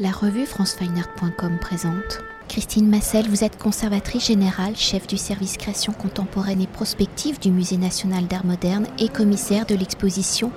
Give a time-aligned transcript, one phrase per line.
[0.00, 2.20] La revue francefineart.com présente.
[2.48, 7.78] Christine Massel, vous êtes conservatrice générale, chef du service création contemporaine et prospective du Musée
[7.78, 10.52] national d'art moderne et commissaire de l'exposition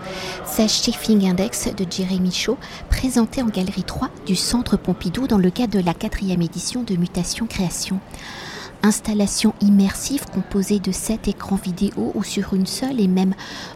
[0.45, 2.59] Sage Shifting Index de Jérémy Chaud,
[2.91, 6.95] présentée en galerie 3 du Centre Pompidou dans le cadre de la quatrième édition de
[6.95, 7.99] Mutation Création
[8.83, 13.33] installation immersive composée de sept écrans vidéo ou sur une seule et même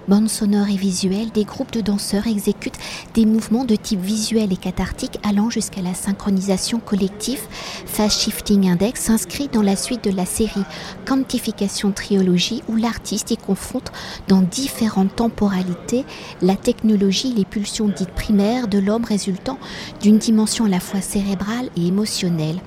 [0.08, 2.80] bande sonore et visuelle, des groupes de danseurs exécutent
[3.14, 7.42] des mouvements de type visuel et cathartique allant jusqu'à la synchronisation collective.
[7.86, 10.64] Fast Shifting Index s'inscrit dans la suite de la série
[11.06, 13.92] Quantification Triologie où l'artiste y confronte
[14.28, 16.06] dans différentes temporalités
[16.42, 19.60] la technologie, les pulsions dites primaires de l'homme résultant
[20.02, 22.60] d'une dimension à la fois cérébrale et émotionnelle.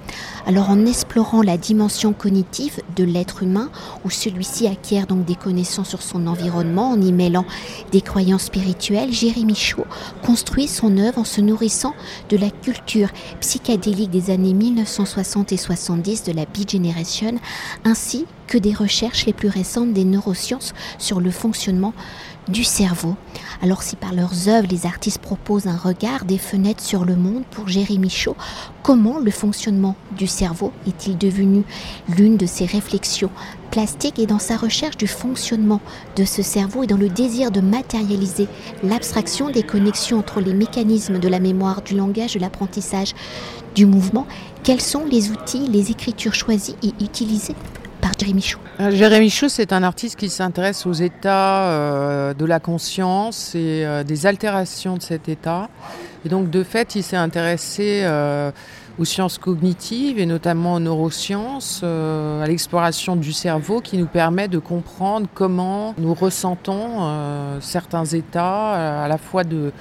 [0.49, 3.71] Alors en explorant la dimension cognitive de l'être humain,
[4.07, 7.45] où celui-ci acquiert donc des connaissances sur son environnement en y mêlant
[7.93, 9.85] des croyances spirituelles, Jérémy Chaud
[10.25, 11.93] construit son œuvre en se nourrissant
[12.31, 17.35] de la culture psychédélique des années 1960 et 70 de la Beat Generation,
[17.85, 21.93] ainsi que des recherches les plus récentes des neurosciences sur le fonctionnement
[22.49, 23.15] du cerveau.
[23.63, 27.45] Alors si par leurs œuvres les artistes proposent un regard des fenêtres sur le monde
[27.51, 28.37] pour Jérémy Chaud,
[28.83, 31.65] comment le fonctionnement du cerveau est-il devenu
[32.09, 33.31] l'une de ses réflexions
[33.71, 35.83] plastiques et dans sa recherche du fonctionnement
[36.17, 38.49] de ce cerveau et dans le désir de matérialiser
[38.83, 43.15] l'abstraction des connexions entre les mécanismes de la mémoire, du langage, de l'apprentissage,
[43.75, 44.27] du mouvement,
[44.63, 47.55] quels sont les outils, les écritures choisies et utilisées
[48.19, 48.59] Jérémy Chou.
[48.81, 53.85] Euh, Jérémy Chou, c'est un artiste qui s'intéresse aux états euh, de la conscience et
[53.85, 55.69] euh, des altérations de cet état.
[56.25, 58.05] Et donc, de fait, il s'est intéressé
[58.99, 64.59] aux sciences cognitives et notamment aux neurosciences, à l'exploration du cerveau qui nous permet de
[64.59, 69.73] comprendre comment nous ressentons certains états, à la fois de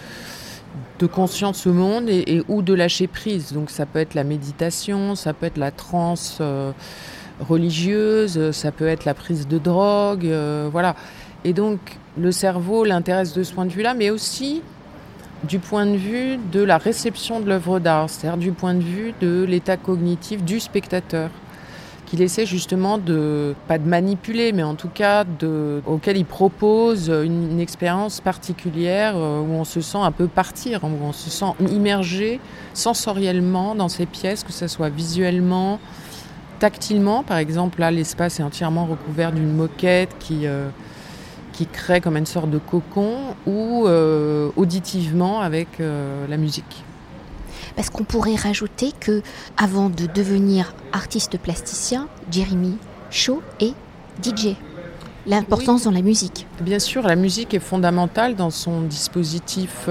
[1.00, 3.52] de conscience au monde et, ou de lâcher prise.
[3.52, 6.40] Donc ça peut être la méditation, ça peut être la transe
[7.40, 10.96] religieuse, ça peut être la prise de drogue, euh, voilà.
[11.44, 11.80] Et donc
[12.18, 14.62] le cerveau l'intéresse de ce point de vue-là, mais aussi
[15.44, 19.14] du point de vue de la réception de l'œuvre d'art, c'est-à-dire du point de vue
[19.22, 21.30] de l'état cognitif du spectateur,
[22.08, 27.10] qu'il essaie justement de, pas de manipuler, mais en tout cas de, auquel il propose
[27.10, 31.54] une, expérience particulière euh, où on se sent un peu partir, où on se sent
[31.70, 32.40] immergé
[32.74, 35.80] sensoriellement dans ces pièces, que ce soit visuellement,
[36.60, 40.70] tactilement, par exemple, là, l'espace est entièrement recouvert d'une moquette qui, euh,
[41.74, 43.16] crée comme une sorte de cocon,
[43.48, 46.84] ou euh, auditivement avec euh, la musique.
[47.76, 49.24] Parce qu'on pourrait rajouter que,
[49.58, 52.78] avant de devenir artiste plasticien, Jeremy
[53.10, 53.74] Shaw est
[54.24, 54.56] DJ.
[55.28, 56.48] L'importance dans la musique.
[56.62, 59.90] Bien sûr, la musique est fondamentale dans son dispositif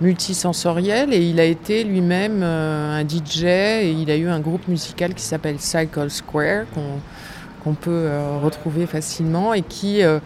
[0.00, 4.68] multisensoriel et il a été lui-même euh, un DJ et il a eu un groupe
[4.68, 6.66] musical qui s'appelle Cycle Square
[7.64, 10.20] qu'on peut euh, retrouver facilement et qui euh,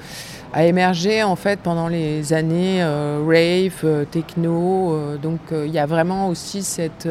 [0.52, 5.16] a émergé en fait pendant les années rave, techno.
[5.16, 7.08] donc il y a vraiment aussi cette,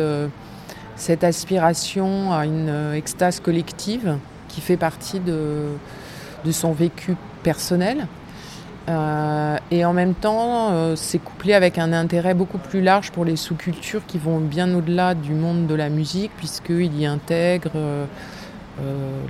[0.96, 4.18] cette aspiration à une extase collective
[4.48, 5.70] qui fait partie de,
[6.46, 8.08] de son vécu personnel.
[8.90, 13.26] Euh, et en même temps, euh, c'est couplé avec un intérêt beaucoup plus large pour
[13.26, 18.06] les sous-cultures qui vont bien au-delà du monde de la musique, puisqu'il y intègre euh,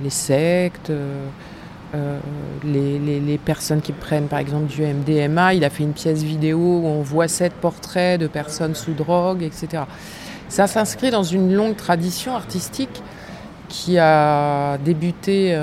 [0.02, 0.90] les sectes,
[2.64, 5.54] les, personnes qui prennent par exemple du MDMA.
[5.54, 9.42] Il a fait une pièce vidéo où on voit sept portraits de personnes sous drogue,
[9.42, 9.82] etc.
[10.48, 13.02] Ça s'inscrit dans une longue tradition artistique
[13.68, 15.54] qui a débuté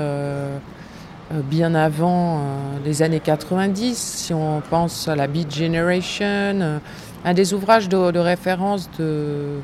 [1.30, 2.40] bien avant euh,
[2.84, 6.26] les années 90, si on pense à la Beat Generation.
[6.26, 6.78] Euh,
[7.24, 9.60] un des ouvrages de, référence de,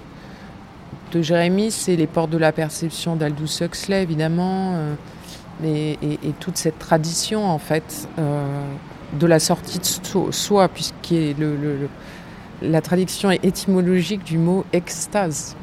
[1.12, 4.74] de Jérémy, c'est Les portes de la perception d'Aldous Huxley, évidemment,
[5.64, 5.96] et,
[6.38, 11.14] toute cette tradition, en fait, de la sortie de soi, puisque
[12.60, 15.56] la traduction étymologique du mot extase.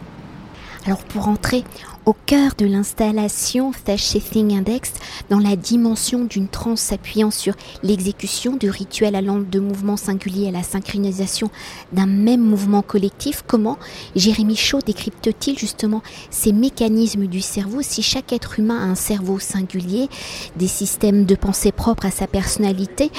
[0.85, 1.64] Alors pour entrer
[2.06, 4.91] au cœur de l'installation Shifting Index,
[5.30, 7.53] dans la dimension d'une transe s'appuyant sur
[7.84, 11.50] l'exécution du rituel allant de mouvements singuliers à la synchronisation
[11.94, 13.78] d'un même mouvement collectif, comment
[14.18, 19.40] Jérémy Chaud décrypte-t-il justement ces mécanismes du cerveau si chaque être humain a un cerveau
[19.40, 20.09] singulier,
[20.58, 23.09] des systèmes de pensée propres à sa personnalité?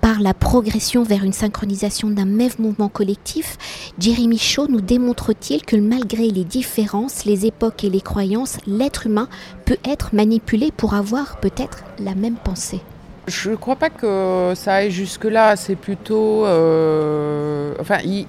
[0.00, 3.56] Par la progression vers une synchronisation d'un même mouvement collectif,
[3.98, 9.28] Jeremy Shaw nous démontre-t-il que malgré les différences, les époques et les croyances, l'être humain
[9.64, 12.80] peut être manipulé pour avoir peut-être la même pensée?
[13.28, 15.54] Je ne crois pas que ça aille jusque-là.
[15.56, 16.46] C'est plutôt.
[16.46, 17.74] Euh,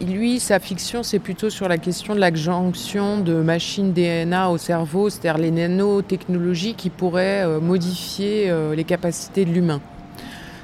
[0.01, 5.10] lui, sa fiction, c'est plutôt sur la question de l'adjonction de machines DNA au cerveau,
[5.10, 9.80] c'est-à-dire les nanotechnologies qui pourraient euh, modifier euh, les capacités de l'humain.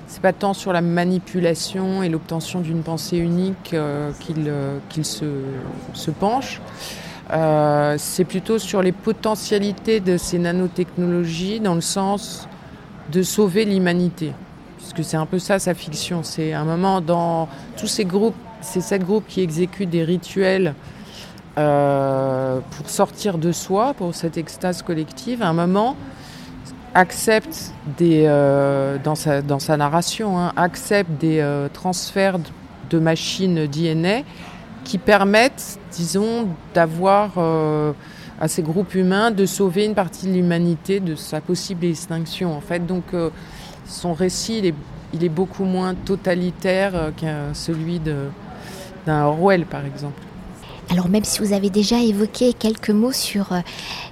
[0.08, 3.76] C'est pas tant sur la manipulation et l'obtention d'une pensée unique
[4.20, 5.26] qu'il se,
[5.94, 6.62] se, penche.
[7.98, 12.48] c'est plutôt sur les potentialités de ces nanotechnologies dans le sens
[13.12, 14.32] de sauver l'humanité.
[14.78, 16.24] Puisque c'est un peu ça sa fiction.
[16.24, 20.76] C'est un moment dans tous ces groupes, ces sept groupes qui exécutent des rituels
[21.58, 25.96] euh, pour sortir de soi, pour cette extase collective, un moment
[26.96, 32.40] accepte des, euh, dans, sa, dans sa narration, hein, accepte des euh, transferts
[32.90, 34.22] de machines DNA
[34.84, 37.38] qui permettent, disons, d'avoir
[38.40, 42.56] à ces groupes humains de sauver une partie de l'humanité de sa possible extinction.
[42.56, 43.30] En fait, donc euh,
[43.86, 44.74] son récit
[45.14, 50.22] il est, beaucoup moins totalitaire euh, que celui d'un Orwell, par exemple.
[50.90, 53.60] Alors même si vous avez déjà évoqué quelques mots sur euh,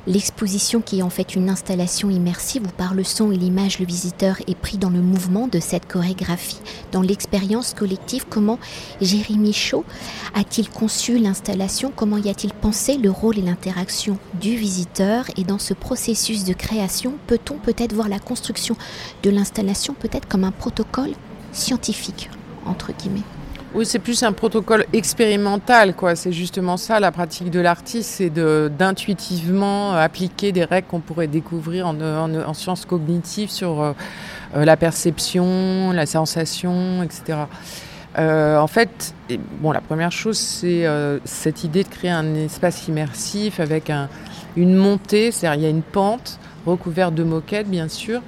[0.08, 3.86] l'exposition qui est en fait une installation immersive où par le son et l'image le
[3.86, 6.60] visiteur est pris dans le mouvement de cette chorégraphie,
[6.92, 8.60] dans l'expérience collective, comment
[9.02, 9.86] Jérémy Chaud
[10.34, 15.60] a-t-il conçu l'installation, comment y a-t-il pensé le rôle et l'interaction du visiteur et dans
[15.60, 18.76] ce processus de création, peut-on peut-être voir la construction
[19.22, 21.12] de l'installation peut-être comme un protocole
[21.52, 22.30] scientifique
[22.66, 23.22] entre guillemets?
[23.76, 26.16] Oui, c'est plus un protocole expérimental, quoi.
[26.16, 31.88] C'est justement ça la pratique de l'artiste, c'est d'intuitivement appliquer des règles qu'on pourrait découvrir
[31.88, 33.94] en, sciences cognitives sur euh,
[34.56, 37.40] euh, la perception, la sensation, etc.
[38.20, 39.16] Euh, en fait,
[39.60, 40.86] bon, la première chose, c'est
[41.26, 43.92] cette idée de créer un espace immersif avec
[44.56, 46.38] une montée, c'est-à-dire il y a une pente
[46.68, 48.22] recouverte de moquettes, bien sûr,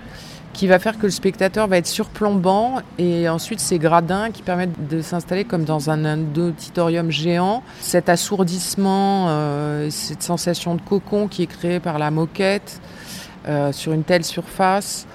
[0.55, 4.87] qui va faire que le spectateur va être surplombant et ensuite ces gradins qui permettent
[4.87, 7.61] de s'installer comme dans un auditorium géant.
[7.81, 12.79] Cet assourdissement, euh, cette sensation de cocon qui est créée par la moquette
[13.47, 15.07] euh, sur une telle surface.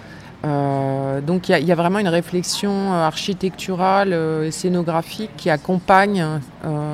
[0.45, 4.13] Euh, donc il y, a vraiment une réflexion architecturale
[4.45, 6.25] et scénographique qui accompagne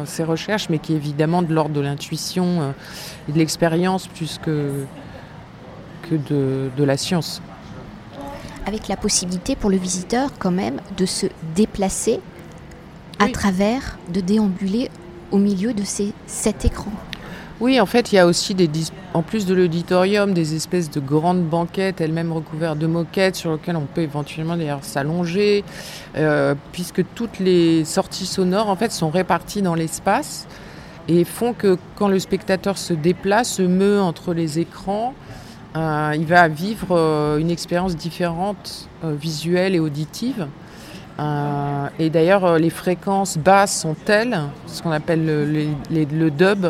[0.05, 2.75] ces recherches, mais qui est évidemment de l'ordre de l'intuition
[3.29, 4.85] et de l'expérience plus que,
[6.11, 7.41] de la science
[8.67, 12.21] avec la possibilité pour le visiteur quand même de se déplacer
[13.19, 14.91] à travers, de déambuler
[15.31, 16.93] au milieu de ces sept écrans.
[17.59, 18.69] Oui, en fait, il y a aussi, des,
[19.15, 23.77] en plus de l'auditorium, des espèces de grandes banquettes, elles-mêmes recouvertes de moquettes, sur lesquelles
[23.77, 25.65] on peut éventuellement d'ailleurs s'allonger,
[26.19, 30.47] euh, puisque toutes les sorties sonores, en fait, sont réparties dans l'espace
[31.09, 35.15] et font que quand le spectateur se déplace, se meut entre les écrans,
[35.77, 40.47] euh, il va vivre euh, une expérience différente, euh, visuelle et auditive.
[41.99, 46.67] et d'ailleurs, les fréquences basses sont telles, ce qu'on appelle le, dub,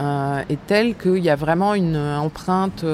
[0.00, 2.84] est tel qu'il y a vraiment une empreinte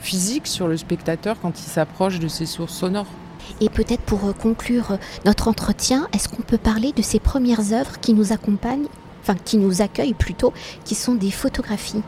[0.00, 3.12] physique sur le spectateur quand il s'approche de ces sources sonores.
[3.60, 8.12] Et peut-être pour conclure notre entretien, est-ce qu'on peut parler de ces premières œuvres qui
[8.12, 8.88] nous accompagnent,
[9.22, 10.52] enfin qui nous accueillent plutôt,
[10.84, 12.02] qui sont des photographies?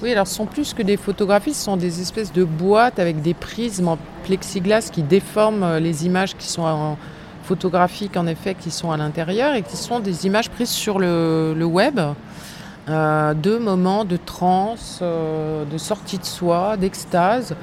[0.00, 3.20] Oui, alors ce sont plus que des photographies, ce sont des espèces de boîtes avec
[3.20, 6.96] des prismes en plexiglas qui déforment euh, les images qui sont en
[7.42, 11.52] photographiques en effet, qui sont à l'intérieur et qui sont des images prises sur le,
[11.64, 11.98] web
[12.88, 17.56] euh, de moments de transe, euh, de sortie de soi, d'extase.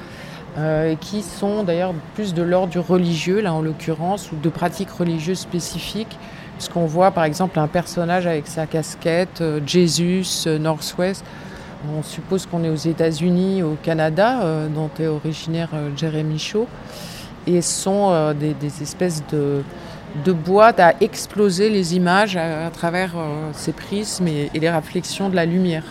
[0.58, 4.90] et qui sont d'ailleurs plus de l'ordre du religieux, là en l'occurrence, ou de pratiques
[4.90, 6.18] religieuses spécifiques,
[6.58, 11.24] puisqu'on voit par exemple un personnage avec sa casquette, Jésus, Northwest,
[11.96, 16.66] on suppose qu'on est aux États-Unis, au Canada, euh, dont est originaire euh, Jeremy Shaw.
[17.46, 19.62] Et ce sont euh, des, espèces de,
[20.32, 23.14] boîtes à exploser les images à, travers
[23.52, 25.84] ces prismes et, et les réflexions de la lumière.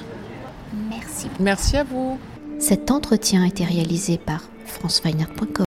[0.89, 1.29] Merci.
[1.39, 2.17] Merci à vous.
[2.59, 5.63] Cet entretien a été réalisé par franceweiner.com.